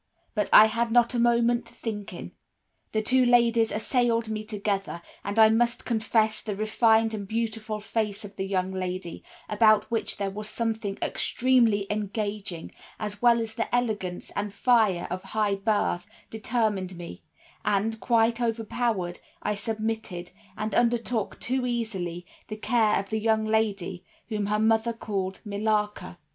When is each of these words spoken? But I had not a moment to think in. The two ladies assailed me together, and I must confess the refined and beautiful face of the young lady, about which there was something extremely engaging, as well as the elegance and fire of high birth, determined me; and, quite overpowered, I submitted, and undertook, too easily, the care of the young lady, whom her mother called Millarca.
But 0.33 0.49
I 0.51 0.65
had 0.65 0.89
not 0.91 1.13
a 1.13 1.19
moment 1.19 1.67
to 1.67 1.73
think 1.75 2.11
in. 2.11 2.31
The 2.91 3.03
two 3.03 3.23
ladies 3.23 3.71
assailed 3.71 4.29
me 4.29 4.43
together, 4.43 5.03
and 5.23 5.37
I 5.37 5.49
must 5.49 5.85
confess 5.85 6.41
the 6.41 6.55
refined 6.55 7.13
and 7.13 7.27
beautiful 7.27 7.79
face 7.79 8.25
of 8.25 8.35
the 8.35 8.47
young 8.47 8.71
lady, 8.71 9.23
about 9.47 9.91
which 9.91 10.17
there 10.17 10.31
was 10.31 10.49
something 10.49 10.97
extremely 11.03 11.85
engaging, 11.91 12.71
as 12.97 13.21
well 13.21 13.39
as 13.39 13.53
the 13.53 13.75
elegance 13.75 14.31
and 14.35 14.51
fire 14.51 15.05
of 15.11 15.21
high 15.21 15.53
birth, 15.53 16.07
determined 16.31 16.97
me; 16.97 17.21
and, 17.63 17.99
quite 17.99 18.41
overpowered, 18.41 19.19
I 19.43 19.53
submitted, 19.53 20.31
and 20.57 20.73
undertook, 20.73 21.39
too 21.39 21.67
easily, 21.67 22.25
the 22.47 22.57
care 22.57 22.95
of 22.95 23.11
the 23.11 23.19
young 23.19 23.45
lady, 23.45 24.03
whom 24.29 24.47
her 24.47 24.57
mother 24.57 24.93
called 24.93 25.41
Millarca. 25.45 26.17